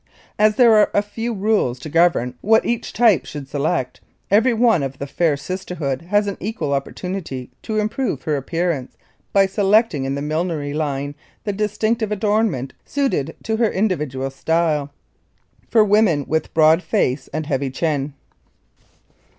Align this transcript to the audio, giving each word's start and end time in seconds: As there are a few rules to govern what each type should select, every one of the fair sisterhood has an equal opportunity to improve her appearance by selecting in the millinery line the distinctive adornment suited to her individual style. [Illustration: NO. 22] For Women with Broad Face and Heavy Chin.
As 0.39 0.55
there 0.55 0.73
are 0.73 0.89
a 0.95 1.03
few 1.03 1.31
rules 1.31 1.77
to 1.77 1.87
govern 1.87 2.33
what 2.41 2.65
each 2.65 2.91
type 2.91 3.27
should 3.27 3.47
select, 3.47 4.01
every 4.31 4.51
one 4.51 4.81
of 4.81 4.97
the 4.97 5.05
fair 5.05 5.37
sisterhood 5.37 6.01
has 6.01 6.25
an 6.25 6.37
equal 6.39 6.73
opportunity 6.73 7.51
to 7.61 7.77
improve 7.77 8.23
her 8.23 8.35
appearance 8.35 8.97
by 9.31 9.45
selecting 9.45 10.05
in 10.05 10.15
the 10.15 10.21
millinery 10.23 10.73
line 10.73 11.13
the 11.43 11.53
distinctive 11.53 12.11
adornment 12.11 12.73
suited 12.83 13.35
to 13.43 13.57
her 13.57 13.69
individual 13.69 14.31
style. 14.31 14.89
[Illustration: 15.59 15.61
NO. 15.61 15.69
22] 15.69 15.71
For 15.71 15.83
Women 16.17 16.25
with 16.27 16.53
Broad 16.55 16.81
Face 16.81 17.27
and 17.31 17.45
Heavy 17.45 17.69
Chin. 17.69 18.15